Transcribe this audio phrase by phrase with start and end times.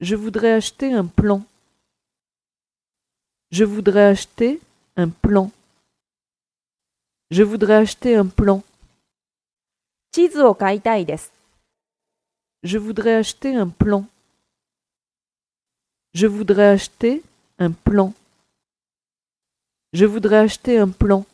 [0.00, 1.42] Je voudrais acheter un plan.
[3.50, 4.60] Je voudrais acheter
[4.96, 5.50] un plan.
[7.30, 8.62] Je voudrais acheter un plan.
[12.64, 14.06] Je voudrais acheter un plan.
[16.14, 17.22] Je voudrais acheter
[17.58, 18.12] un plan.
[19.92, 21.24] Je voudrais acheter un plan.